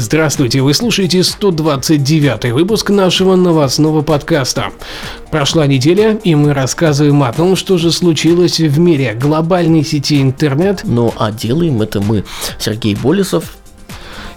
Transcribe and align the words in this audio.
Здравствуйте, 0.00 0.60
вы 0.60 0.74
слушаете 0.74 1.24
129 1.24 2.52
выпуск 2.52 2.90
нашего 2.90 3.34
новостного 3.34 4.02
подкаста. 4.02 4.66
Прошла 5.32 5.66
неделя, 5.66 6.20
и 6.22 6.36
мы 6.36 6.54
рассказываем 6.54 7.20
о 7.24 7.32
том, 7.32 7.56
что 7.56 7.78
же 7.78 7.90
случилось 7.90 8.60
в 8.60 8.78
мире 8.78 9.18
глобальной 9.20 9.84
сети 9.84 10.22
интернет. 10.22 10.82
Ну 10.84 11.12
а 11.16 11.32
делаем 11.32 11.82
это 11.82 12.00
мы, 12.00 12.24
Сергей 12.60 12.94
Болесов 12.94 13.56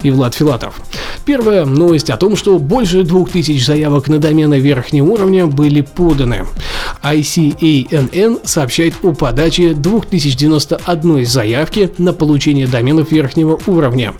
и 0.02 0.10
Влад 0.10 0.34
Филатов. 0.34 0.80
Первая 1.24 1.64
новость 1.64 2.10
о 2.10 2.16
том, 2.16 2.34
что 2.34 2.58
больше 2.58 3.04
2000 3.04 3.64
заявок 3.64 4.08
на 4.08 4.18
домены 4.18 4.58
верхнего 4.58 5.12
уровня 5.12 5.46
были 5.46 5.82
поданы. 5.82 6.44
ICANN 7.02 8.40
сообщает 8.44 8.94
о 9.02 9.12
подаче 9.12 9.74
2091 9.74 11.26
заявки 11.26 11.90
на 11.98 12.12
получение 12.12 12.66
доменов 12.66 13.10
верхнего 13.10 13.58
уровня. 13.66 14.14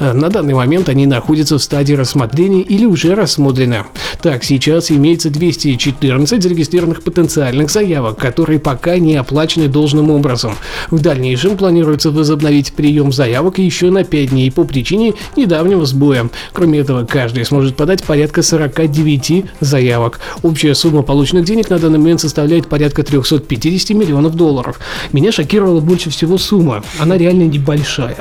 На 0.00 0.28
данный 0.30 0.54
момент 0.54 0.88
они 0.88 1.06
находятся 1.06 1.58
в 1.58 1.62
стадии 1.62 1.94
рассмотрения 1.94 2.62
или 2.62 2.86
уже 2.86 3.14
рассмотрены. 3.14 3.84
Так, 4.22 4.44
сейчас 4.44 4.90
имеется 4.90 5.30
214 5.30 6.42
зарегистрированных 6.42 7.02
потенциальных 7.02 7.70
заявок, 7.70 8.18
которые 8.18 8.58
пока 8.58 8.98
не 8.98 9.16
оплачены 9.16 9.68
должным 9.68 10.10
образом. 10.10 10.54
В 10.90 11.00
дальнейшем 11.00 11.56
планируется 11.56 12.10
возобновить 12.10 12.72
прием 12.72 13.12
заявок 13.12 13.58
еще 13.58 13.90
на 13.90 14.04
5 14.04 14.30
дней 14.30 14.50
по 14.50 14.64
причине 14.64 15.14
недавнего 15.36 15.84
сбоя. 15.84 16.28
Кроме 16.52 16.78
этого, 16.78 17.04
каждый 17.04 17.44
сможет 17.44 17.76
подать 17.76 18.02
порядка 18.04 18.42
49 18.42 19.44
заявок. 19.60 20.20
Общая 20.42 20.74
сумма 20.74 21.02
полученных 21.02 21.44
денег 21.44 21.68
на 21.68 21.78
данный 21.78 21.98
момент 21.98 22.21
составляет 22.22 22.68
порядка 22.68 23.02
350 23.02 23.90
миллионов 23.90 24.34
долларов. 24.34 24.80
Меня 25.12 25.32
шокировала 25.32 25.80
больше 25.80 26.10
всего 26.10 26.38
сумма. 26.38 26.82
Она 26.98 27.18
реально 27.18 27.42
небольшая. 27.42 28.16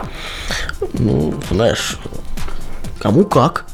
Ну, 0.94 1.34
знаешь, 1.50 1.98
кому 3.00 3.24
как. 3.24 3.66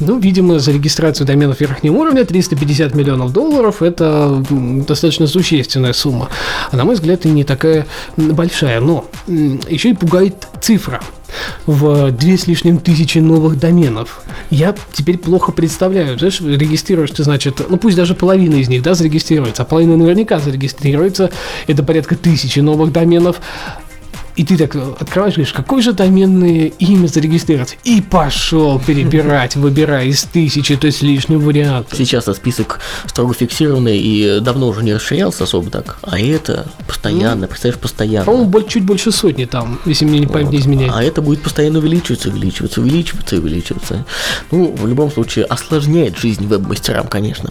Ну, 0.00 0.18
видимо, 0.18 0.58
за 0.58 0.72
регистрацию 0.72 1.26
доменов 1.26 1.60
верхнего 1.60 1.96
уровня 1.96 2.24
350 2.24 2.94
миллионов 2.94 3.32
долларов– 3.32 3.80
это 3.82 4.44
достаточно 4.50 5.26
существенная 5.26 5.92
сумма. 5.92 6.28
А 6.70 6.76
на 6.76 6.84
мой 6.84 6.94
взгляд, 6.94 7.24
и 7.24 7.30
не 7.30 7.44
такая 7.44 7.86
большая. 8.16 8.80
Но 8.80 9.04
еще 9.26 9.90
и 9.90 9.94
пугает 9.94 10.48
цифра 10.60 11.00
в 11.66 12.10
две 12.10 12.36
с 12.36 12.46
лишним 12.46 12.78
тысячи 12.78 13.18
новых 13.18 13.58
доменов. 13.58 14.22
Я 14.50 14.74
теперь 14.92 15.18
плохо 15.18 15.52
представляю. 15.52 16.18
Знаешь, 16.18 16.40
регистрируешь 16.40 17.10
ты, 17.10 17.24
значит, 17.24 17.62
ну 17.68 17.76
пусть 17.76 17.96
даже 17.96 18.14
половина 18.14 18.56
из 18.56 18.68
них, 18.68 18.82
да, 18.82 18.94
зарегистрируется, 18.94 19.62
а 19.62 19.64
половина 19.64 19.96
наверняка 19.96 20.40
зарегистрируется. 20.40 21.30
Это 21.66 21.82
порядка 21.82 22.16
тысячи 22.16 22.60
новых 22.60 22.92
доменов. 22.92 23.40
И 24.36 24.44
ты 24.44 24.56
так 24.56 24.74
открываешь, 24.74 25.34
говоришь, 25.34 25.52
какое 25.52 25.82
же 25.82 25.92
доменное 25.92 26.72
имя 26.78 27.06
зарегистрировать? 27.06 27.78
И 27.84 28.00
пошел 28.00 28.80
перебирать, 28.80 29.56
выбирая 29.56 30.06
из 30.06 30.22
тысячи, 30.24 30.76
то 30.76 30.86
есть 30.86 31.02
лишний 31.02 31.36
вариант. 31.36 31.88
Сейчас 31.92 32.24
этот 32.24 32.36
список 32.36 32.80
строго 33.06 33.34
фиксированный 33.34 33.98
и 33.98 34.40
давно 34.40 34.68
уже 34.68 34.82
не 34.82 34.94
расширялся 34.94 35.44
особо 35.44 35.70
так. 35.70 35.98
А 36.02 36.18
это 36.18 36.66
постоянно, 36.86 37.42
ну, 37.42 37.46
представляешь, 37.46 37.80
постоянно. 37.80 38.24
По-моему, 38.24 38.62
чуть 38.62 38.84
больше 38.84 39.12
сотни 39.12 39.44
там, 39.44 39.78
если 39.84 40.04
мне 40.04 40.20
не 40.20 40.26
память 40.26 40.46
вот. 40.46 40.52
не 40.52 40.58
изменяет. 40.60 40.92
А 40.94 41.02
это 41.02 41.20
будет 41.20 41.42
постоянно 41.42 41.78
увеличиваться, 41.78 42.28
увеличиваться, 42.30 42.80
увеличиваться, 42.80 43.36
увеличиваться. 43.36 44.06
Ну, 44.50 44.74
в 44.74 44.86
любом 44.86 45.10
случае, 45.10 45.44
осложняет 45.44 46.16
жизнь 46.16 46.46
веб-мастерам, 46.46 47.06
конечно. 47.06 47.50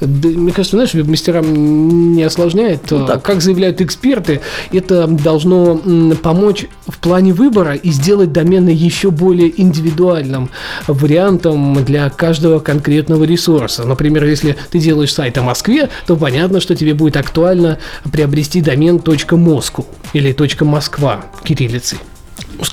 Да, 0.00 0.28
мне 0.28 0.52
кажется, 0.52 0.76
знаешь, 0.76 0.94
веб-мастерам 0.94 2.14
не 2.14 2.22
осложняет. 2.22 2.90
Ну, 2.90 3.06
так. 3.06 3.22
Как 3.22 3.40
заявляют 3.40 3.80
эксперты, 3.80 4.40
это 4.72 5.06
должно 5.06 5.80
помочь 6.18 6.66
в 6.86 6.98
плане 6.98 7.32
выбора 7.32 7.74
и 7.74 7.90
сделать 7.90 8.32
домены 8.32 8.70
еще 8.70 9.10
более 9.10 9.60
индивидуальным 9.60 10.50
вариантом 10.86 11.84
для 11.84 12.10
каждого 12.10 12.58
конкретного 12.58 13.24
ресурса. 13.24 13.84
Например, 13.84 14.24
если 14.24 14.56
ты 14.70 14.78
делаешь 14.78 15.14
сайт 15.14 15.38
о 15.38 15.42
Москве, 15.42 15.88
то 16.06 16.16
понятно, 16.16 16.60
что 16.60 16.74
тебе 16.76 16.94
будет 16.94 17.16
актуально 17.16 17.78
приобрести 18.12 18.60
домен 18.60 18.96
.moscow 18.96 19.86
или 20.12 20.36
.москва 20.64 21.24
кириллицей. 21.44 21.98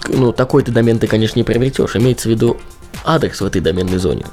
Ну, 0.09 0.31
такой 0.31 0.63
ты 0.63 0.72
домен 0.72 1.00
ты, 1.00 1.07
конечно, 1.07 1.39
не 1.39 1.44
приобретешь. 1.44 1.95
Имеется 1.95 2.28
в 2.28 2.31
виду 2.31 2.57
адрес 3.05 3.41
в 3.41 3.45
этой 3.45 3.61
доменной 3.61 3.97
зоне. 3.97 4.25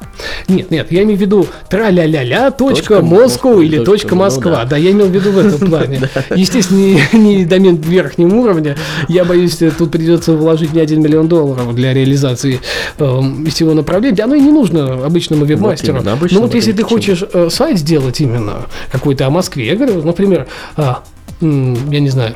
Нет, 0.49 0.71
нет, 0.71 0.91
я 0.91 1.03
имею 1.03 1.19
в 1.19 1.21
виду 1.21 1.47
тра-ля-ля-ля, 1.69 2.51
точка 2.51 3.03
Москва 3.03 3.63
или 3.63 3.85
точка 3.85 4.15
ну 4.15 4.23
Москва. 4.23 4.65
Да, 4.65 4.77
я 4.77 4.91
имел 4.91 5.07
в 5.07 5.11
виду 5.11 5.31
в 5.33 5.39
этом 5.39 5.69
плане. 5.71 6.09
Естественно, 6.35 6.99
не, 7.13 7.45
домен 7.45 7.77
верхнего 7.77 8.35
уровня. 8.35 8.77
Я 9.09 9.25
боюсь, 9.25 9.59
тут 9.79 9.91
придется 9.91 10.33
вложить 10.33 10.73
не 10.73 10.81
один 10.81 11.03
миллион 11.03 11.29
долларов 11.29 11.75
для 11.75 11.93
реализации 11.95 12.61
э, 12.99 13.21
всего 13.49 13.75
направления. 13.75 14.23
Оно 14.25 14.35
и 14.35 14.41
не 14.41 14.51
нужно 14.51 15.05
обычному 15.05 15.45
веб-мастеру. 15.45 16.03
Но 16.03 16.41
вот 16.41 16.55
если 16.55 16.73
ты 16.73 16.83
хочешь 16.83 17.23
э, 17.33 17.49
сайт 17.51 17.79
сделать 17.79 18.21
именно 18.21 18.67
какой-то 18.91 19.27
о 19.27 19.31
Москве, 19.31 19.67
я 19.67 19.77
говорю, 19.77 20.03
например, 20.03 20.47
э, 20.77 20.93
я 21.41 22.01
не 22.01 22.09
знаю, 22.09 22.35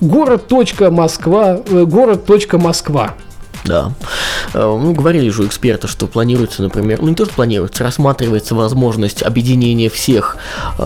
город.москва, 0.00 1.60
э, 1.64 1.84
город.москва. 1.84 3.14
Да. 3.64 3.92
Э, 4.54 4.60
ну, 4.64 4.92
говорили 4.92 5.30
же 5.30 5.46
эксперты, 5.46 5.88
что 5.88 6.06
планируется, 6.06 6.62
например, 6.62 7.00
ну 7.00 7.08
не 7.08 7.14
то, 7.14 7.24
что 7.24 7.34
планируется, 7.34 7.84
рассматривается 7.84 8.54
возможность 8.54 9.22
объединения 9.22 9.88
всех 9.88 10.36
э, 10.78 10.82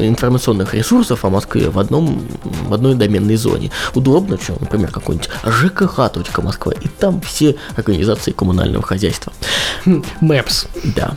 информационных 0.00 0.74
ресурсов 0.74 1.24
о 1.24 1.30
Москве 1.30 1.70
в, 1.70 1.78
одном, 1.78 2.22
в 2.42 2.74
одной 2.74 2.94
доменной 2.94 3.36
зоне. 3.36 3.70
Удобно, 3.94 4.38
что, 4.40 4.56
например, 4.60 4.90
какой-нибудь 4.90 5.30
ЖКХ.Москва, 5.44 6.72
и 6.72 6.88
там 6.88 7.20
все 7.20 7.56
организации 7.76 8.32
коммунального 8.32 8.84
хозяйства. 8.84 9.32
Maps. 10.20 10.68
Да. 10.96 11.16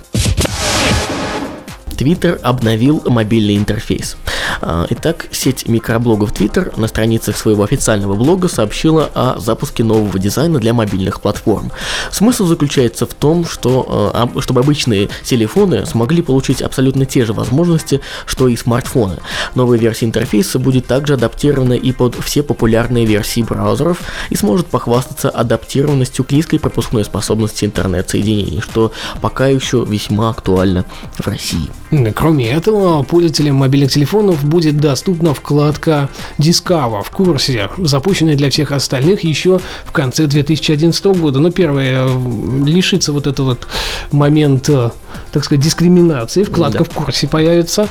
Твиттер 1.97 2.40
обновил 2.41 3.03
мобильный 3.06 3.56
интерфейс. 3.56 4.18
А, 4.66 4.88
итак, 4.90 5.28
сеть 5.31 5.68
микроблогов 5.68 6.31
Twitter 6.31 6.79
на 6.79 6.88
страницах 6.88 7.38
своего 7.38 7.63
официального 7.63 8.16
блога 8.16 8.47
сообщила 8.47 9.09
о 9.13 9.40
запуске 9.40 9.84
нового 9.84 10.18
дизайна 10.18 10.59
для 10.59 10.74
мобильных 10.74 11.22
платформ. 11.22 11.72
Смысл 12.12 12.46
заключается 12.46 13.06
в 13.06 13.13
том, 13.13 13.46
что 13.46 14.12
а, 14.13 14.29
чтобы 14.40 14.62
обычные 14.62 15.09
телефоны 15.24 15.85
смогли 15.85 16.22
получить 16.22 16.62
абсолютно 16.62 17.06
те 17.06 17.25
же 17.25 17.34
возможности, 17.34 18.01
что 18.25 18.47
и 18.47 18.56
смартфоны. 18.56 19.18
Новая 19.56 19.78
версия 19.78 20.06
интерфейса 20.06 20.59
будет 20.59 20.88
также 20.88 21.16
адаптирована 21.16 21.74
и 21.74 21.91
под 21.91 22.16
все 22.16 22.41
популярные 22.44 23.06
версии 23.06 23.41
браузеров 23.41 24.01
и 24.30 24.35
сможет 24.35 24.68
похвастаться 24.68 25.30
адаптированностью 25.30 26.24
к 26.24 26.31
низкой 26.31 26.59
пропускной 26.59 27.03
способности 27.03 27.66
интернет-соединений, 27.66 28.62
что 28.62 28.91
пока 29.22 29.47
еще 29.47 29.85
весьма 29.88 30.30
актуально 30.30 30.85
в 31.18 31.28
России. 31.28 31.69
Кроме 32.16 32.50
этого, 32.50 33.03
пользователям 33.03 33.57
мобильных 33.57 33.91
телефонов 33.91 34.44
будет 34.53 34.77
доступна 34.77 35.33
вкладка 35.33 36.09
Discover 36.37 37.01
в 37.03 37.09
курсе, 37.09 37.71
запущенная 37.79 38.35
для 38.35 38.51
всех 38.51 38.71
остальных 38.71 39.23
еще 39.23 39.59
в 39.83 39.91
конце 39.91 40.27
2011 40.27 41.05
года. 41.05 41.39
Но 41.39 41.49
первое, 41.49 42.05
э, 42.05 42.63
лишится 42.63 43.13
вот 43.13 43.25
этого 43.25 43.43
вот 43.47 43.67
момента, 44.11 44.93
так 45.31 45.44
сказать, 45.44 45.63
дискриминации. 45.63 46.44
Вкладка 46.44 46.79
да. 46.79 46.84
в 46.84 46.90
курсе 46.90 47.28
появится. 47.28 47.88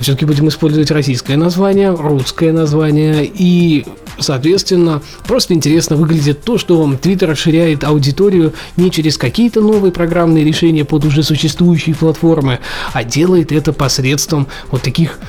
Все-таки 0.00 0.24
будем 0.24 0.48
использовать 0.48 0.90
российское 0.90 1.36
название, 1.36 1.94
русское 1.94 2.52
название 2.52 3.24
и 3.24 3.84
Соответственно, 4.18 5.00
просто 5.26 5.54
интересно 5.54 5.96
выглядит 5.96 6.42
то, 6.42 6.58
что 6.58 6.84
Twitter 7.00 7.26
расширяет 7.26 7.84
аудиторию 7.84 8.52
не 8.76 8.90
через 8.90 9.16
какие-то 9.16 9.60
новые 9.60 9.92
программные 9.92 10.44
решения 10.44 10.84
под 10.84 11.04
уже 11.04 11.22
существующие 11.22 11.94
платформы, 11.94 12.58
а 12.92 13.04
делает 13.04 13.52
это 13.52 13.72
посредством 13.72 14.48
вот 14.70 14.82
таких 14.82 15.20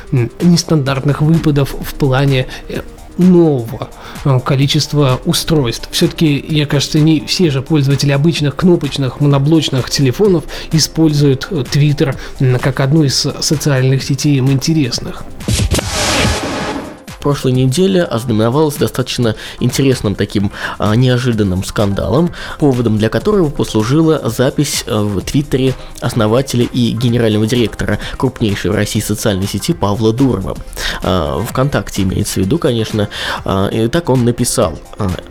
нестандартных 0.41 1.21
выпадов 1.21 1.75
в 1.79 1.93
плане 1.93 2.47
э, 2.67 2.81
нового 3.19 3.89
э, 4.25 4.39
количества 4.43 5.19
устройств. 5.25 5.89
Все-таки, 5.91 6.45
мне 6.49 6.65
кажется, 6.65 6.99
не 6.99 7.21
все 7.25 7.51
же 7.51 7.61
пользователи 7.61 8.11
обычных 8.11 8.55
кнопочных 8.55 9.19
моноблочных 9.19 9.89
телефонов 9.89 10.45
используют 10.71 11.47
э, 11.51 11.63
Twitter 11.71 12.15
как 12.59 12.79
одну 12.79 13.03
из 13.03 13.27
социальных 13.41 14.03
сетей 14.03 14.37
им 14.37 14.49
интересных. 14.51 15.23
Прошлой 17.19 17.51
неделе 17.51 18.03
ознаменовалась 18.03 18.75
достаточно 18.75 19.35
интересным 19.59 20.15
таким 20.15 20.51
а, 20.77 20.95
неожиданным 20.95 21.63
скандалом, 21.63 22.31
поводом 22.59 22.97
для 22.97 23.09
которого 23.09 23.49
послужила 23.49 24.29
запись 24.29 24.83
э, 24.85 24.95
в 24.95 25.21
Твиттере 25.21 25.73
основателя 26.01 26.65
и 26.65 26.91
генерального 26.91 27.45
директора 27.45 27.99
крупнейшей 28.17 28.71
в 28.71 28.75
России 28.75 28.99
социальной 28.99 29.47
сети 29.47 29.73
Павла 29.73 30.13
Дурова. 30.13 30.55
А, 31.03 31.43
ВКонтакте 31.49 32.03
имеется 32.03 32.35
в 32.35 32.37
виду, 32.37 32.57
конечно. 32.57 33.09
А, 33.45 33.67
и 33.67 33.87
так 33.87 34.09
он 34.09 34.25
написал. 34.25 34.79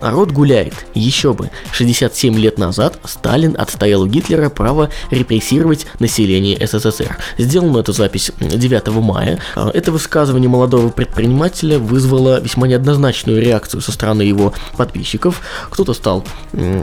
«Народ 0.01 0.31
гуляет. 0.31 0.75
Еще 0.95 1.33
бы. 1.33 1.51
67 1.73 2.37
лет 2.39 2.59
назад 2.59 2.99
Сталин 3.05 3.57
отстоял 3.59 4.03
у 4.03 4.07
Гитлера 4.07 4.49
право 4.49 4.91
репрессировать 5.11 5.87
население 5.99 6.67
СССР. 6.67 7.19
Сделана 7.39 7.79
эта 7.79 7.93
запись 7.93 8.33
9 8.41 8.89
мая. 8.89 9.39
Это 9.57 9.93
высказывание 9.93 10.49
молодого 10.49 10.89
предпринимателя 10.89 11.78
вызвало 11.79 12.41
весьма 12.41 12.69
неоднозначную 12.69 13.41
реакцию 13.41 13.81
со 13.81 13.93
стороны 13.93 14.23
его 14.23 14.53
подписчиков. 14.77 15.41
Кто-то 15.71 15.95
стал 15.95 16.25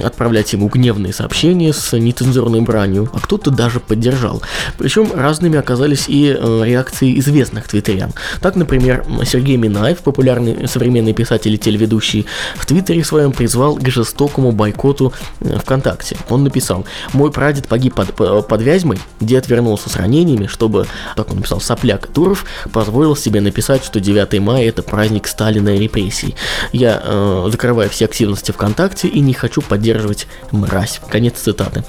отправлять 0.03 0.53
ему 0.53 0.67
гневные 0.67 1.13
сообщения 1.13 1.73
с 1.73 1.97
нецензурной 1.97 2.61
бранью, 2.61 3.09
а 3.13 3.19
кто-то 3.19 3.51
даже 3.51 3.79
поддержал. 3.79 4.41
Причем 4.77 5.11
разными 5.13 5.57
оказались 5.57 6.05
и 6.07 6.35
э, 6.37 6.61
реакции 6.65 7.19
известных 7.19 7.67
твиттерян. 7.67 8.11
Так, 8.41 8.55
например, 8.55 9.05
Сергей 9.25 9.57
Минаев, 9.57 9.99
популярный 9.99 10.67
современный 10.67 11.13
писатель 11.13 11.53
и 11.53 11.57
телеведущий, 11.57 12.25
в 12.55 12.65
твиттере 12.65 13.03
своем 13.03 13.31
призвал 13.31 13.75
к 13.75 13.87
жестокому 13.87 14.51
бойкоту 14.51 15.13
э, 15.41 15.57
ВКонтакте. 15.59 16.17
Он 16.29 16.43
написал, 16.43 16.85
мой 17.13 17.31
прадед 17.31 17.67
погиб 17.67 17.95
под, 17.95 18.13
под 18.47 18.61
Вязьмой, 18.61 18.99
дед 19.19 19.47
вернулся 19.47 19.89
с 19.89 19.95
ранениями, 19.95 20.47
чтобы, 20.47 20.87
так 21.15 21.29
он 21.29 21.37
написал, 21.37 21.59
сопляк 21.61 22.07
Туров 22.07 22.45
позволил 22.71 23.15
себе 23.15 23.41
написать, 23.41 23.83
что 23.83 23.99
9 23.99 24.39
мая 24.39 24.67
это 24.67 24.83
праздник 24.85 25.27
Сталина 25.27 25.69
и 25.69 25.79
репрессий. 25.79 26.35
Я 26.71 27.01
э, 27.03 27.47
закрываю 27.51 27.89
все 27.89 28.05
активности 28.05 28.51
ВКонтакте 28.51 29.07
и 29.07 29.19
не 29.19 29.33
хочу 29.33 29.61
поддерживать 29.61 30.27
мразь. 30.51 30.99
Конец 31.09 31.39
цитаты. 31.39 31.83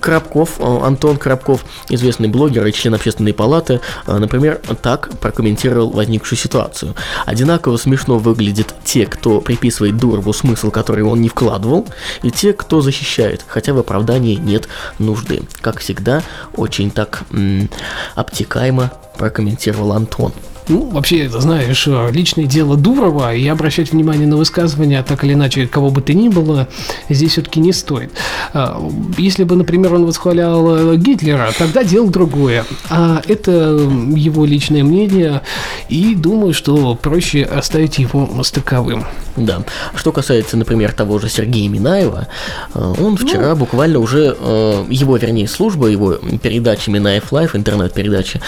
Крабков, 0.00 0.58
э, 0.58 0.78
Антон 0.82 1.16
Крабков, 1.16 1.64
известный 1.88 2.28
блогер 2.28 2.66
и 2.66 2.72
член 2.72 2.94
общественной 2.94 3.32
палаты, 3.34 3.80
э, 4.06 4.16
например, 4.18 4.60
так 4.82 5.10
прокомментировал 5.20 5.90
возникшую 5.90 6.38
ситуацию. 6.38 6.94
Одинаково 7.26 7.76
смешно 7.76 8.18
выглядят 8.18 8.74
те, 8.84 9.06
кто 9.06 9.40
приписывает 9.40 9.96
Дурову 9.96 10.32
смысл, 10.32 10.70
который 10.70 11.04
он 11.04 11.20
не 11.20 11.28
вкладывал, 11.28 11.86
и 12.22 12.30
те, 12.30 12.52
кто 12.52 12.80
защищает, 12.80 13.44
хотя 13.46 13.72
в 13.72 13.78
оправдании 13.78 14.36
нет 14.36 14.68
нужды. 14.98 15.42
Как 15.60 15.80
всегда, 15.80 16.22
очень 16.56 16.90
так 16.90 17.22
м- 17.32 17.68
обтекаемо 18.14 18.92
прокомментировал 19.18 19.92
Антон. 19.92 20.32
Ну, 20.68 20.88
вообще, 20.90 21.28
знаешь, 21.28 21.86
личное 22.10 22.46
дело 22.46 22.76
Дурова, 22.76 23.34
и 23.34 23.46
обращать 23.46 23.92
внимание 23.92 24.26
на 24.26 24.36
высказывания, 24.36 25.02
так 25.02 25.22
или 25.24 25.34
иначе, 25.34 25.66
кого 25.66 25.90
бы 25.90 26.00
то 26.00 26.14
ни 26.14 26.28
было, 26.28 26.68
здесь 27.08 27.32
все-таки 27.32 27.60
не 27.60 27.72
стоит. 27.72 28.12
А, 28.54 28.80
если 29.18 29.44
бы, 29.44 29.56
например, 29.56 29.94
он 29.94 30.06
восхвалял 30.06 30.96
Гитлера, 30.96 31.50
тогда 31.58 31.84
дело 31.84 32.10
другое. 32.10 32.64
А 32.88 33.22
это 33.28 33.50
его 33.50 34.46
личное 34.46 34.84
мнение, 34.84 35.42
и 35.88 36.14
думаю, 36.14 36.54
что 36.54 36.94
проще 36.94 37.44
оставить 37.44 37.98
его 37.98 38.42
с 38.42 38.50
таковым. 38.50 39.04
Да. 39.36 39.62
Что 39.96 40.12
касается, 40.12 40.56
например, 40.56 40.92
того 40.92 41.18
же 41.18 41.28
Сергея 41.28 41.68
Минаева, 41.68 42.28
э, 42.74 42.94
он 43.00 43.16
вчера 43.16 43.50
ну, 43.50 43.56
буквально 43.56 43.98
уже, 43.98 44.36
э, 44.38 44.84
его, 44.88 45.16
вернее, 45.16 45.48
служба, 45.48 45.88
его 45.88 46.14
передача 46.42 46.90
Минаев 46.90 47.32
Live, 47.32 47.56
интернет-передача, 47.56 48.40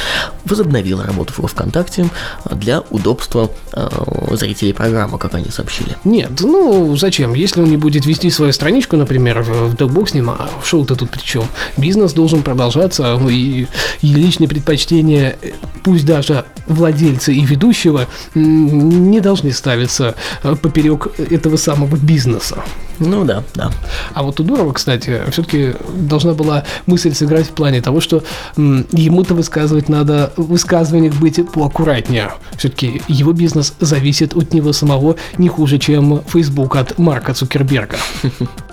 возобновила 0.45 1.05
работу 1.05 1.33
в 1.37 1.47
ВКонтакте 1.47 2.09
для 2.51 2.83
удобства 2.91 3.51
э, 3.73 3.89
зрителей 4.33 4.73
программы, 4.73 5.19
как 5.19 5.35
они 5.35 5.51
сообщили. 5.51 5.97
Нет, 6.05 6.31
ну 6.41 6.97
зачем? 6.97 7.35
Если 7.35 7.61
он 7.61 7.69
не 7.69 7.77
будет 7.77 8.07
вести 8.07 8.31
свою 8.31 8.53
страничку, 8.53 8.97
например, 8.97 9.43
да 9.43 9.75
бог 9.75 10.09
с 10.09 10.15
ним, 10.15 10.31
а 10.31 10.49
шоу-то 10.65 10.95
тут 10.95 11.11
при 11.11 11.21
чем? 11.21 11.47
Бизнес 11.77 12.13
должен 12.13 12.43
продолжаться, 12.43 13.21
и, 13.29 13.67
и 14.03 14.07
личные 14.07 14.49
предпочтения, 14.49 15.37
пусть 15.83 16.07
даже 16.07 16.45
владельца 16.67 17.33
и 17.33 17.41
ведущего, 17.45 18.07
не 18.35 19.21
должны 19.21 19.53
ставиться 19.53 20.15
по 20.43 20.57
поперек 20.57 21.09
этого 21.19 21.57
самого 21.57 21.97
бизнеса. 21.97 22.63
Ну 22.99 23.25
да, 23.25 23.43
да. 23.55 23.71
А 24.15 24.23
вот 24.23 24.41
у 24.41 24.43
Дурова, 24.43 24.73
кстати, 24.73 25.23
все-таки 25.31 25.75
должна 25.95 26.33
была 26.33 26.65
мысль 26.87 27.15
сыграть 27.15 27.47
в 27.47 27.51
плане 27.51 27.81
того, 27.83 28.01
что 28.01 28.23
ему-то 28.57 29.35
высказывать 29.35 29.89
надо, 29.89 30.33
в 30.37 30.49
высказываниях 30.49 31.15
быть 31.15 31.41
поаккуратнее. 31.51 32.33
Все-таки 32.57 33.03
его 33.09 33.33
бизнес 33.33 33.75
зависит 33.81 34.35
от 34.35 34.53
него 34.55 34.73
самого 34.73 35.17
не 35.39 35.49
хуже, 35.49 35.79
чем 35.79 36.23
Facebook 36.27 36.77
от 36.77 36.99
Марка 36.99 37.35
Цукерберга. 37.35 37.97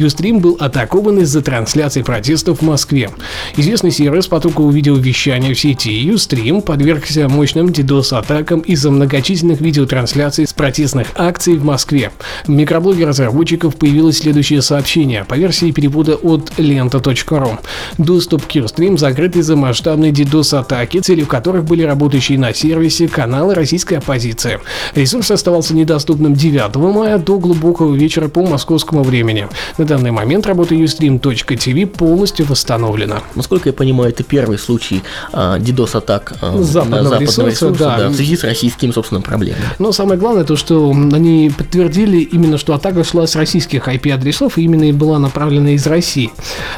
Юстрим 0.00 0.38
был 0.38 0.56
атакован 0.58 1.18
из-за 1.18 1.42
трансляции 1.42 2.00
протестов 2.00 2.60
в 2.60 2.62
Москве. 2.62 3.10
Известный 3.58 3.90
сервис 3.90 4.28
потокового 4.28 4.72
видеовещания 4.72 5.52
в 5.52 5.60
сети 5.60 5.92
Юстрим 5.92 6.62
подвергся 6.62 7.28
мощным 7.28 7.66
DDoS-атакам 7.66 8.60
из-за 8.60 8.90
многочисленных 8.90 9.60
видеотрансляций 9.60 10.46
с 10.46 10.54
протестных 10.54 11.08
акций 11.16 11.58
в 11.58 11.64
Москве. 11.66 12.12
В 12.46 12.48
микроблоге 12.48 13.04
разработчиков 13.04 13.76
появилось 13.76 14.20
следующее 14.20 14.62
сообщение 14.62 15.26
по 15.26 15.34
версии 15.34 15.70
перевода 15.70 16.14
от 16.14 16.50
лента.ру. 16.56 17.58
Доступ 17.98 18.46
к 18.46 18.52
Юстрим 18.52 18.96
закрыт 18.96 19.36
из-за 19.36 19.54
масштабной 19.54 20.12
DDoS-атаки, 20.12 21.00
целью 21.00 21.26
которых 21.26 21.64
были 21.64 21.82
работающие 21.82 22.38
на 22.38 22.54
сервисе 22.54 23.06
каналы 23.06 23.54
российской 23.54 23.98
оппозиции. 23.98 24.60
Ресурс 24.94 25.30
оставался 25.30 25.74
недоступным 25.76 26.32
9 26.32 26.74
мая 26.76 27.18
до 27.18 27.38
глубокого 27.38 27.94
вечера 27.94 28.28
по 28.28 28.46
московскому 28.46 29.02
времени. 29.02 29.46
На 29.76 29.89
данный 29.90 30.12
момент 30.12 30.46
работа 30.46 30.74
ustream.tv 30.76 31.86
полностью 31.86 32.46
восстановлена. 32.46 33.22
Насколько 33.34 33.70
я 33.70 33.72
понимаю, 33.72 34.10
это 34.10 34.22
первый 34.22 34.56
случай 34.56 35.02
а, 35.32 35.58
DDoS-атак 35.58 36.34
а, 36.40 36.62
западного, 36.62 36.62
западного 36.62 37.20
ресурса, 37.20 37.50
ресурса 37.50 37.84
да. 37.84 37.98
Да, 37.98 38.08
в 38.08 38.14
связи 38.14 38.36
с 38.36 38.44
российскими, 38.44 38.92
собственно, 38.92 39.20
проблемами. 39.20 39.64
Но 39.80 39.90
самое 39.90 40.18
главное 40.18 40.44
то, 40.44 40.54
что 40.54 40.90
они 40.90 41.50
подтвердили 41.56 42.18
именно, 42.18 42.56
что 42.56 42.72
атака 42.72 43.02
шла 43.02 43.26
с 43.26 43.34
российских 43.34 43.88
IP-адресов 43.88 44.58
и 44.58 44.62
именно 44.62 44.84
и 44.84 44.92
была 44.92 45.18
направлена 45.18 45.70
из 45.70 45.84
России. 45.88 46.30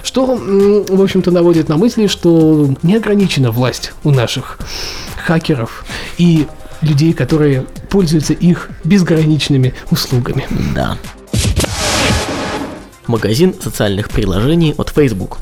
Что, 0.02 0.24
в 0.24 1.02
общем-то, 1.02 1.30
наводит 1.30 1.68
на 1.68 1.76
мысли, 1.76 2.06
что 2.06 2.74
не 2.82 2.96
ограничена 2.96 3.50
власть 3.50 3.92
у 4.04 4.10
наших 4.10 4.58
хакеров 5.26 5.84
и 6.16 6.46
людей, 6.80 7.12
которые 7.12 7.66
пользуются 7.90 8.32
их 8.32 8.70
безграничными 8.84 9.74
услугами. 9.90 10.46
Да 10.74 10.96
магазин 13.06 13.54
социальных 13.60 14.08
приложений 14.08 14.74
Facebook. 14.94 15.38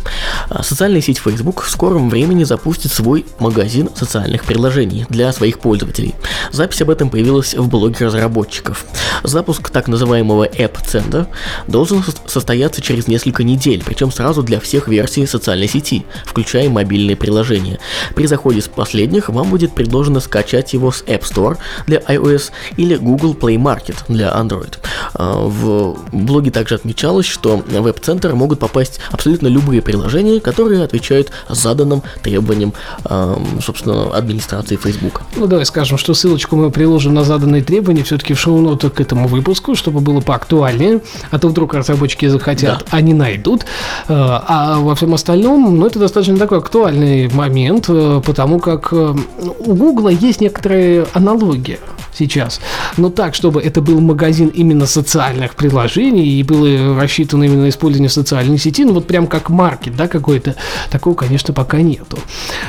А, 0.49 0.63
социальная 0.63 1.01
сеть 1.01 1.19
Facebook 1.19 1.63
в 1.63 1.71
скором 1.71 2.11
времени 2.11 2.45
запустит 2.45 2.93
свой 2.93 3.27
магазин 3.39 3.91
социальных 3.95 4.45
приложений 4.45 5.07
для 5.09 5.33
своих 5.33 5.59
пользователей. 5.59 6.15
Запись 6.53 6.83
об 6.83 6.91
этом 6.91 7.11
появилась 7.11 7.55
в 7.55 7.69
блоге 7.69 8.07
разработчиков. 8.07 8.85
Запуск 9.23 9.71
так 9.71 9.89
называемого 9.89 10.47
App 10.47 10.77
Center 10.85 11.27
должен 11.67 12.03
состояться 12.27 12.81
через 12.81 13.09
несколько 13.09 13.45
недель, 13.45 13.83
причем 13.85 14.11
сразу 14.13 14.43
для 14.43 14.61
всех 14.61 14.89
версий 14.89 15.27
социальной 15.27 15.69
сети, 15.69 16.05
включая 16.25 16.69
мобильные 16.69 17.17
приложения. 17.17 17.79
При 18.15 18.27
заходе 18.27 18.61
с 18.61 18.69
последних 18.69 19.29
вам 19.29 19.51
будет 19.51 19.75
предложено 19.75 20.21
скачать 20.21 20.73
его 20.73 20.93
с 20.93 21.03
App 21.05 21.23
Store 21.23 21.59
для 21.87 21.99
iOS 21.99 22.51
или 22.77 22.97
Google 22.97 23.35
Play 23.35 23.57
Market 23.57 23.97
для 24.09 24.29
Android. 24.29 24.75
А, 25.15 25.45
в 25.47 25.99
блоге 26.13 26.51
также 26.51 26.77
отмечалось, 26.77 27.27
что 27.27 27.59
в 27.59 27.81
веб-центр 27.81 28.35
могут 28.35 28.59
попасть 28.61 29.01
абсолютно 29.11 29.40
любые 29.49 29.83
приложения, 29.83 30.41
которые 30.41 30.85
отвечают 30.85 31.31
заданным 31.49 32.03
требованиям, 32.23 32.73
э, 33.05 33.37
собственно, 33.65 34.17
администрации 34.17 34.77
Facebook. 34.77 35.23
Ну, 35.37 35.47
давай 35.47 35.67
скажем, 35.67 35.99
что 35.99 36.15
ссылочку 36.15 36.57
мы 36.57 36.71
приложим 36.71 37.15
на 37.15 37.25
заданные 37.25 37.63
требования 37.63 38.03
все-таки 38.03 38.35
в 38.35 38.41
шоу-ноты 38.41 38.91
к 38.91 39.01
этому 39.01 39.29
выпуску, 39.29 39.75
чтобы 39.75 40.01
было 40.01 40.21
поактуальнее, 40.21 41.01
а 41.31 41.39
то 41.39 41.49
вдруг 41.49 41.75
разработчики 41.75 42.27
захотят, 42.27 42.79
да. 42.91 42.97
они 42.97 43.15
найдут. 43.15 43.63
Э, 43.63 43.67
а 44.09 44.79
во 44.79 44.95
всем 44.95 45.15
остальном, 45.15 45.79
ну, 45.79 45.87
это 45.87 45.99
достаточно 45.99 46.37
такой 46.37 46.59
актуальный 46.59 47.29
момент, 47.29 47.87
э, 47.89 48.23
потому 48.25 48.59
как 48.59 48.93
э, 48.93 49.15
у 49.59 49.75
Google 49.75 50.09
есть 50.09 50.41
некоторые 50.41 51.07
аналогии 51.13 51.79
сейчас. 52.13 52.61
Но 52.97 53.11
так, 53.11 53.35
чтобы 53.35 53.61
это 53.61 53.81
был 53.81 54.01
магазин 54.01 54.49
именно 54.49 54.87
социальных 54.87 55.55
приложений 55.55 56.29
и 56.29 56.43
было 56.43 56.97
рассчитано 57.01 57.45
именно 57.45 57.69
использование 57.69 58.11
социальной 58.11 58.59
сети, 58.59 58.85
ну 58.85 58.93
вот 58.95 59.07
прям 59.07 59.27
как 59.27 59.51
маркет, 59.51 59.97
да, 59.97 60.09
какой-то, 60.09 60.57
такого, 60.91 61.15
конечно, 61.15 61.55
пока 61.55 61.81
нету. 61.81 62.19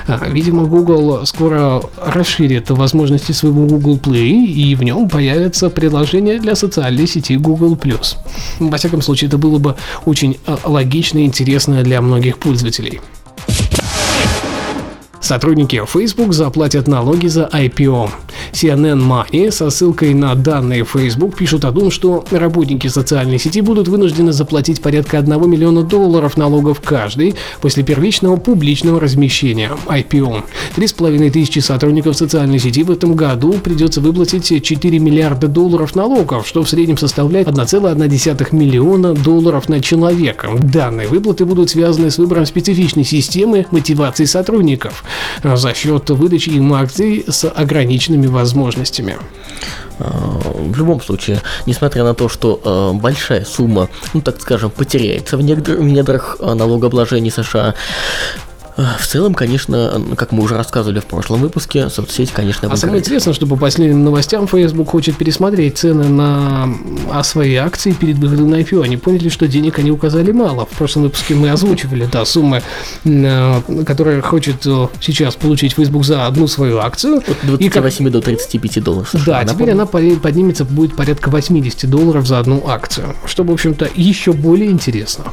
А, 0.08 0.28
видимо, 0.28 0.66
Google 0.66 1.26
скоро 1.26 1.82
расширит 1.98 2.70
возможности 2.70 3.32
своего 3.32 3.66
Google 3.66 3.98
Play, 3.98 4.46
и 4.46 4.76
в 4.76 4.84
нем 4.84 5.10
появится 5.10 5.70
приложение 5.70 6.40
для 6.40 6.56
социальной 6.56 7.08
сети 7.08 7.36
Google+. 7.36 7.78
Во 8.60 8.78
всяком 8.78 9.02
случае, 9.02 9.28
это 9.28 9.38
было 9.38 9.58
бы 9.58 9.76
очень 10.06 10.38
а, 10.46 10.60
логично 10.66 11.20
и 11.20 11.26
интересно 11.26 11.84
для 11.84 12.02
многих 12.02 12.38
пользователей. 12.38 13.02
Сотрудники 15.22 15.82
Facebook 15.86 16.34
заплатят 16.34 16.88
налоги 16.88 17.28
за 17.28 17.44
IPO. 17.54 18.10
CNN 18.52 19.02
Money 19.02 19.52
со 19.52 19.70
ссылкой 19.70 20.14
на 20.14 20.36
данные 20.36 20.86
Facebook 20.86 21.36
пишут 21.36 21.66
о 21.66 21.72
том, 21.72 21.92
что 21.92 22.26
работники 22.32 22.88
социальной 22.88 23.40
сети 23.40 23.62
будут 23.62 23.88
вынуждены 23.88 24.32
заплатить 24.32 24.82
порядка 24.82 25.18
1 25.18 25.50
миллиона 25.50 25.84
долларов 25.84 26.38
налогов 26.38 26.82
каждый 26.82 27.36
после 27.62 27.84
первичного 27.84 28.38
публичного 28.38 29.00
размещения 29.00 29.72
IPO. 29.88 30.44
3,5 30.76 31.32
тысячи 31.32 31.60
сотрудников 31.60 32.18
социальной 32.18 32.60
сети 32.60 32.84
в 32.84 32.92
этом 32.92 33.16
году 33.16 33.54
придется 33.54 34.02
выплатить 34.02 34.64
4 34.64 35.00
миллиарда 35.00 35.48
долларов 35.48 35.96
налогов, 35.96 36.48
что 36.48 36.64
в 36.64 36.70
среднем 36.70 36.98
составляет 36.98 37.48
1,1 37.48 38.56
миллиона 38.56 39.14
долларов 39.14 39.70
на 39.70 39.82
человека. 39.82 40.50
Данные 40.62 41.08
выплаты 41.08 41.46
будут 41.46 41.70
связаны 41.70 42.12
с 42.12 42.18
выбором 42.18 42.46
специфичной 42.46 43.04
системы 43.04 43.66
мотивации 43.72 44.26
сотрудников 44.26 45.04
за 45.44 45.74
счет 45.74 46.10
выдачи 46.10 46.50
им 46.50 46.74
акций 46.74 47.24
с 47.28 47.48
ограниченными 47.48 48.21
возможностями. 48.28 49.18
А, 50.00 50.40
в 50.56 50.78
любом 50.78 51.02
случае, 51.02 51.42
несмотря 51.66 52.04
на 52.04 52.14
то, 52.14 52.30
что 52.30 52.60
э, 52.64 53.00
большая 53.00 53.46
сумма, 53.46 53.90
ну 54.14 54.22
так 54.22 54.42
скажем, 54.42 54.72
потеряется 54.72 55.38
в 55.38 55.42
недрах 55.44 56.38
налогообложения 56.40 57.32
США, 57.32 57.76
в 59.00 59.08
целом, 59.08 59.34
конечно, 59.34 60.02
как 60.16 60.32
мы 60.32 60.44
уже 60.44 60.56
рассказывали 60.56 61.00
в 61.00 61.06
прошлом 61.06 61.42
выпуске, 61.42 61.90
соцсети, 61.90 62.32
конечно, 62.34 62.70
А 62.72 62.78
самое 62.78 63.00
интересное, 63.00 63.34
что 63.34 63.48
по 63.48 63.56
последним 63.56 64.04
новостям 64.04 64.48
Facebook 64.48 64.90
хочет 64.90 65.18
пересмотреть 65.18 65.78
цены 65.78 66.08
на 66.08 66.70
а 67.12 67.24
свои 67.24 67.56
акции 67.56 67.92
перед 67.92 68.18
выходом 68.18 68.50
на 68.50 68.62
IPO. 68.62 68.84
Они 68.84 68.98
поняли, 68.98 69.30
что 69.30 69.48
денег 69.48 69.80
они 69.80 69.92
указали 69.92 70.32
мало. 70.32 70.66
В 70.66 70.78
прошлом 70.78 71.04
выпуске 71.04 71.36
мы 71.36 71.50
озвучивали, 71.50 72.08
да, 72.12 72.26
суммы, 72.26 72.62
э, 73.04 73.62
которые 73.86 74.22
хочет 74.22 74.66
э, 74.66 74.88
сейчас 75.02 75.36
получить 75.36 75.74
Facebook 75.74 76.06
за 76.06 76.26
одну 76.28 76.48
свою 76.48 76.80
акцию. 76.80 77.18
От 77.18 77.38
28 77.44 78.04
как... 78.06 78.14
до 78.14 78.22
35 78.22 78.84
долларов. 78.84 79.10
США, 79.10 79.44
да, 79.44 79.54
теперь 79.54 79.72
она 79.72 79.86
поднимется, 79.86 80.66
будет 80.66 80.96
порядка 80.96 81.30
80 81.30 81.90
долларов 81.90 82.28
за 82.28 82.40
одну 82.40 82.68
акцию, 82.68 83.16
что, 83.26 83.44
в 83.44 83.52
общем-то, 83.52 83.90
еще 83.96 84.34
более 84.34 84.72
интересно. 84.72 85.26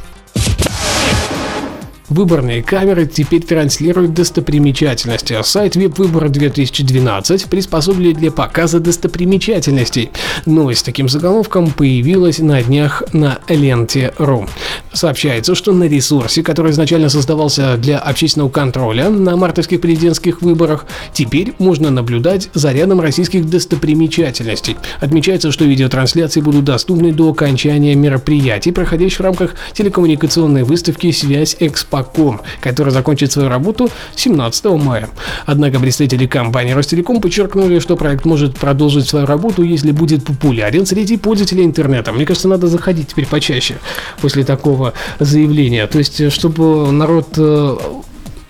Выборные 2.08 2.62
камеры 2.62 3.06
теперь 3.06 3.42
транслируют 3.42 4.14
достопримечательности. 4.14 5.34
А 5.34 5.42
сайт 5.42 5.76
Веб-выбора 5.76 6.30
2012 6.30 7.44
приспособили 7.46 8.12
для 8.12 8.30
показа 8.30 8.80
достопримечательностей. 8.80 10.10
Новость 10.46 10.80
с 10.80 10.82
таким 10.84 11.10
заголовком 11.10 11.70
появилась 11.70 12.38
на 12.38 12.62
днях 12.62 13.02
на 13.12 13.40
ленте.ру. 13.48 14.46
Сообщается, 14.94 15.54
что 15.54 15.72
на 15.72 15.84
ресурсе, 15.84 16.42
который 16.42 16.72
изначально 16.72 17.10
создавался 17.10 17.76
для 17.76 17.98
общественного 17.98 18.48
контроля 18.48 19.10
на 19.10 19.36
мартовских 19.36 19.80
президентских 19.82 20.40
выборах, 20.40 20.86
теперь 21.12 21.52
можно 21.58 21.90
наблюдать 21.90 22.48
за 22.54 22.72
рядом 22.72 23.02
российских 23.02 23.48
достопримечательностей. 23.50 24.76
Отмечается, 25.00 25.52
что 25.52 25.66
видеотрансляции 25.66 26.40
будут 26.40 26.64
доступны 26.64 27.12
до 27.12 27.30
окончания 27.30 27.94
мероприятий, 27.94 28.72
проходящих 28.72 29.18
в 29.18 29.24
рамках 29.24 29.54
телекоммуникационной 29.74 30.64
выставки 30.64 31.10
«Связь 31.12 31.56
Экспо 31.60 31.97
Ростелеком, 32.02 32.40
который 32.60 32.90
закончит 32.90 33.32
свою 33.32 33.48
работу 33.48 33.90
17 34.16 34.64
мая. 34.66 35.08
Однако 35.46 35.78
представители 35.80 36.26
компании 36.26 36.72
Ростелеком 36.72 37.20
подчеркнули, 37.20 37.78
что 37.78 37.96
проект 37.96 38.24
может 38.24 38.56
продолжить 38.56 39.08
свою 39.08 39.26
работу, 39.26 39.62
если 39.62 39.92
будет 39.92 40.24
популярен 40.24 40.86
среди 40.86 41.16
пользователей 41.16 41.64
интернета. 41.64 42.12
Мне 42.12 42.26
кажется, 42.26 42.48
надо 42.48 42.66
заходить 42.66 43.08
теперь 43.08 43.26
почаще 43.26 43.76
после 44.20 44.44
такого 44.44 44.92
заявления. 45.18 45.86
То 45.86 45.98
есть, 45.98 46.32
чтобы 46.32 46.90
народ 46.92 47.28
э, 47.36 47.76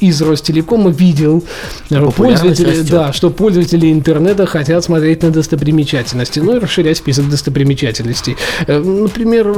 из 0.00 0.21
Ростелекома 0.23 0.90
видел 0.90 1.45
пользователи, 2.17 2.83
да, 2.83 3.12
что 3.12 3.31
пользователи 3.31 3.90
интернета 3.93 4.47
хотят 4.47 4.85
смотреть 4.85 5.23
на 5.23 5.31
достопримечательности, 5.31 6.40
ну 6.40 6.57
и 6.57 6.59
расширять 6.59 6.99
список 6.99 7.28
достопримечательностей. 7.28 8.37
Э, 8.67 8.78
например, 8.78 9.55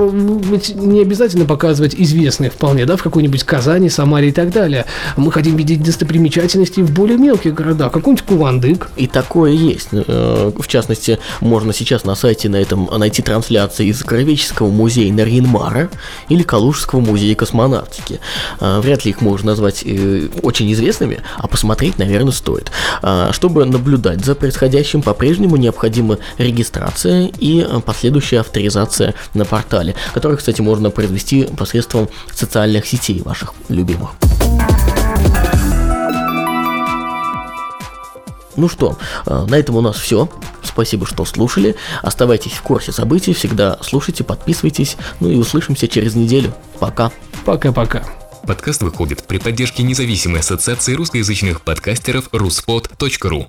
ведь 0.50 0.74
не 0.74 1.02
обязательно 1.02 1.44
показывать 1.44 1.94
известные 1.94 2.50
вполне, 2.50 2.86
да, 2.86 2.96
в 2.96 3.02
какой-нибудь 3.02 3.44
Казани, 3.44 3.88
Самаре 3.88 4.28
и 4.28 4.32
так 4.32 4.50
далее. 4.50 4.86
Мы 5.16 5.32
хотим 5.32 5.56
видеть 5.56 5.82
достопримечательности 5.82 6.80
в 6.80 6.90
более 6.92 7.18
мелких 7.18 7.54
городах, 7.54 7.92
какой-нибудь 7.92 8.24
Кувандык. 8.24 8.90
И 8.96 9.06
такое 9.06 9.52
есть. 9.52 9.88
Э, 9.92 10.52
в 10.56 10.66
частности, 10.66 11.18
можно 11.40 11.72
сейчас 11.72 12.04
на 12.04 12.14
сайте 12.14 12.48
на 12.48 12.56
этом 12.56 12.88
найти 12.96 13.22
трансляции 13.22 13.86
из 13.86 14.02
Кровеческого 14.02 14.70
музея 14.70 15.12
Нарьинмара 15.12 15.90
или 16.28 16.42
Калужского 16.42 17.00
музея 17.00 17.34
космонавтики. 17.34 18.20
Э, 18.60 18.80
вряд 18.80 19.04
ли 19.04 19.10
их 19.10 19.20
можно 19.20 19.50
назвать 19.50 19.82
очень 20.42 20.72
известными, 20.72 21.20
а 21.36 21.46
посмотреть, 21.46 21.98
наверное, 21.98 22.32
стоит. 22.32 22.70
А, 23.02 23.32
чтобы 23.32 23.64
наблюдать 23.64 24.24
за 24.24 24.34
происходящим, 24.34 25.02
по-прежнему 25.02 25.56
необходима 25.56 26.18
регистрация 26.38 27.30
и 27.38 27.66
последующая 27.84 28.40
авторизация 28.40 29.14
на 29.34 29.44
портале, 29.44 29.94
который, 30.14 30.36
кстати, 30.36 30.60
можно 30.60 30.90
произвести 30.90 31.44
посредством 31.44 32.08
социальных 32.32 32.86
сетей 32.86 33.22
ваших 33.22 33.54
любимых. 33.68 34.10
Ну 38.56 38.68
что, 38.68 38.98
а, 39.26 39.46
на 39.46 39.54
этом 39.54 39.76
у 39.76 39.80
нас 39.80 39.96
все. 39.96 40.28
Спасибо, 40.62 41.06
что 41.06 41.24
слушали. 41.24 41.76
Оставайтесь 42.02 42.52
в 42.52 42.62
курсе 42.62 42.92
событий, 42.92 43.32
всегда 43.32 43.78
слушайте, 43.80 44.24
подписывайтесь. 44.24 44.96
Ну 45.20 45.30
и 45.30 45.36
услышимся 45.36 45.88
через 45.88 46.14
неделю. 46.14 46.52
Пока. 46.78 47.10
Пока-пока. 47.44 48.04
Подкаст 48.50 48.82
выходит 48.82 49.22
при 49.22 49.38
поддержке 49.38 49.84
независимой 49.84 50.40
ассоциации 50.40 50.94
русскоязычных 50.94 51.62
подкастеров 51.62 52.30
ruspod.ru. 52.32 53.46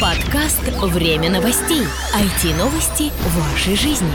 Подкаст 0.00 0.60
«Время 0.82 1.30
новостей». 1.30 1.82
IT-новости 2.14 3.10
вашей 3.36 3.74
жизни. 3.74 4.06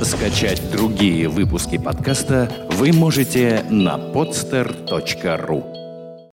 Скачать 0.00 0.70
другие 0.70 1.28
выпуски 1.28 1.76
подкаста 1.76 2.68
вы 2.70 2.92
можете 2.92 3.66
на 3.68 3.96
podster.ru 3.96 5.83